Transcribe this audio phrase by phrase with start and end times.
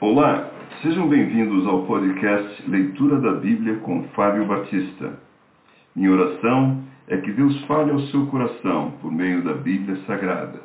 [0.00, 0.50] Olá,
[0.80, 5.20] sejam bem-vindos ao podcast Leitura da Bíblia com Fábio Batista.
[5.94, 10.58] Minha oração é que Deus fale ao seu coração por meio da Bíblia Sagrada.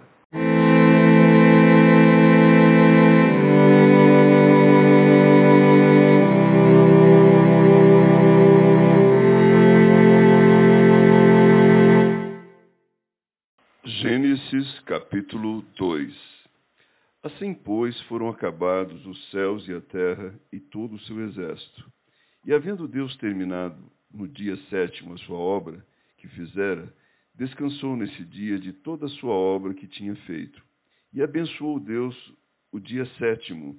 [13.83, 16.45] Gênesis capítulo 2
[17.26, 21.91] Assim, pois, foram acabados os céus e a terra e todo o seu exército.
[22.45, 25.84] E havendo Deus terminado no dia sétimo a sua obra
[26.20, 26.88] que fizera,
[27.34, 30.62] descansou nesse dia de toda a sua obra que tinha feito.
[31.12, 32.16] E abençoou Deus
[32.72, 33.76] o dia sétimo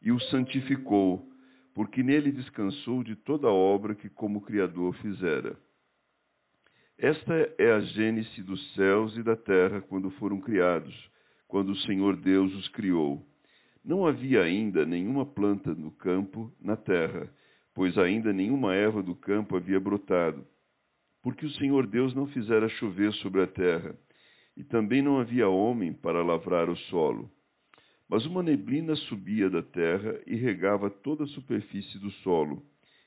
[0.00, 1.30] e o santificou,
[1.74, 5.54] porque nele descansou de toda a obra que como Criador fizera.
[6.96, 11.14] Esta é a gênese dos céus e da terra quando foram criados
[11.48, 13.24] quando o Senhor Deus os criou.
[13.84, 17.30] Não havia ainda nenhuma planta no campo, na terra,
[17.74, 20.44] pois ainda nenhuma erva do campo havia brotado,
[21.22, 23.94] porque o Senhor Deus não fizera chover sobre a terra,
[24.56, 27.30] e também não havia homem para lavrar o solo.
[28.08, 32.62] Mas uma neblina subia da terra e regava toda a superfície do solo.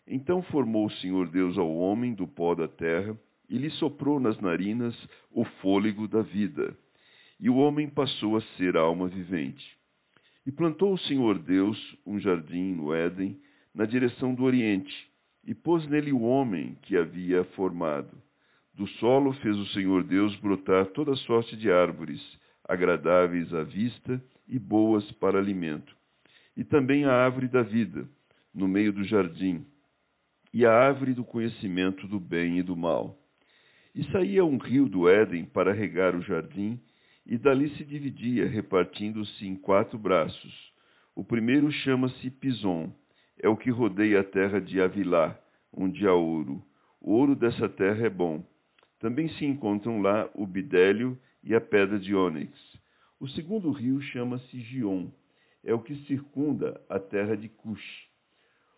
[0.06, 3.18] Então formou o Senhor Deus ao homem do pó da terra
[3.50, 4.96] e lhe soprou nas narinas
[5.32, 6.78] o fôlego da vida
[7.40, 9.66] e o homem passou a ser alma vivente.
[10.46, 13.40] E plantou o Senhor Deus um jardim no Éden,
[13.74, 14.94] na direção do Oriente,
[15.46, 18.18] e pôs nele o homem que havia formado.
[18.74, 22.22] Do solo fez o Senhor Deus brotar toda sorte de árvores,
[22.68, 25.96] agradáveis à vista e boas para alimento,
[26.56, 28.08] e também a árvore da vida,
[28.54, 29.66] no meio do jardim,
[30.54, 33.18] e a árvore do conhecimento do bem e do mal.
[33.94, 36.80] E saía um rio do Éden para regar o jardim,
[37.30, 40.74] e dali se dividia, repartindo-se em quatro braços.
[41.16, 42.92] O primeiro chama-se Pison,
[43.38, 45.40] é o que rodeia a terra de Avilá,
[45.72, 46.66] onde há ouro.
[47.00, 48.44] O ouro dessa terra é bom.
[49.00, 52.52] Também se encontram lá o bidélio e a pedra de ônix.
[53.20, 55.10] O segundo rio chama-se Gion,
[55.64, 58.10] é o que circunda a terra de Cush.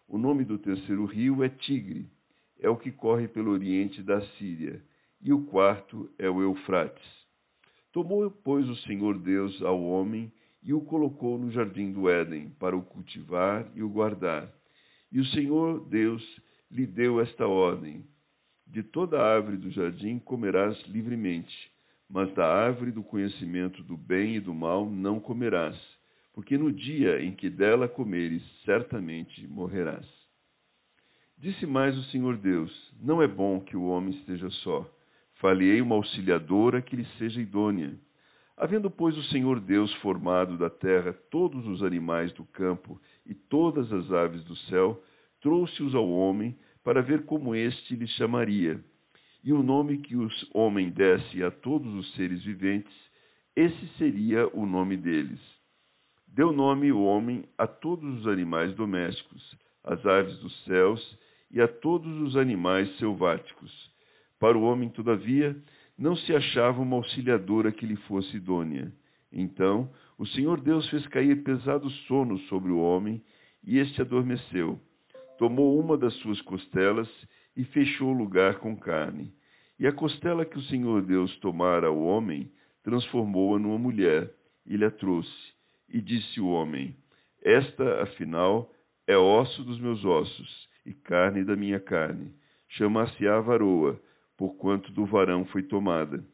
[0.10, 2.06] O nome do terceiro rio é Tigre,
[2.60, 4.84] é o que corre pelo oriente da Síria.
[5.22, 7.21] E o quarto é o Eufrates.
[7.92, 10.32] Tomou, pois, o Senhor Deus ao homem
[10.64, 14.50] e o colocou no jardim do Éden para o cultivar e o guardar.
[15.12, 16.24] E o Senhor Deus
[16.72, 18.06] lhe deu esta ordem:
[18.66, 21.54] De toda a árvore do jardim comerás livremente,
[22.10, 25.78] mas da árvore do conhecimento do bem e do mal não comerás,
[26.34, 30.08] porque no dia em que dela comeres, certamente morrerás.
[31.38, 32.72] Disse mais o Senhor Deus:
[33.02, 34.90] Não é bom que o homem esteja só.
[35.42, 37.96] Falei uma auxiliadora que lhe seja idônea.
[38.56, 43.92] Havendo, pois, o Senhor Deus formado da terra todos os animais do campo e todas
[43.92, 45.04] as aves do céu,
[45.42, 48.80] trouxe-os ao homem para ver como este lhe chamaria.
[49.44, 52.94] E o nome que o homem desse a todos os seres viventes,
[53.56, 55.42] esse seria o nome deles.
[56.28, 61.18] Deu nome o homem a todos os animais domésticos, às aves dos céus
[61.50, 63.91] e a todos os animais selváticos
[64.42, 65.56] para o homem, todavia,
[65.96, 68.92] não se achava uma auxiliadora que lhe fosse idônea.
[69.32, 69.88] Então
[70.18, 73.24] o Senhor Deus fez cair pesado sono sobre o homem,
[73.64, 74.80] e este adormeceu.
[75.38, 77.08] Tomou uma das suas costelas
[77.56, 79.32] e fechou o lugar com carne.
[79.80, 82.52] E a costela que o Senhor Deus tomara ao homem,
[82.84, 84.32] transformou-a numa mulher,
[84.66, 85.54] e lhe a trouxe.
[85.88, 86.96] E disse o homem:
[87.44, 88.74] Esta, afinal,
[89.06, 92.34] é osso dos meus ossos e carne da minha carne.
[92.70, 94.02] Chamar-se-á varoa
[94.42, 96.26] porquanto do varão foi tomada.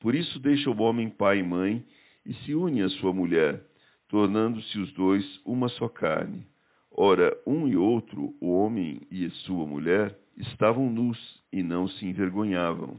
[0.00, 1.84] Por isso deixa o homem pai e mãe
[2.24, 3.62] e se une à sua mulher,
[4.08, 6.46] tornando-se os dois uma só carne.
[6.90, 11.18] Ora, um e outro, o homem e sua mulher, estavam nus
[11.52, 12.98] e não se envergonhavam.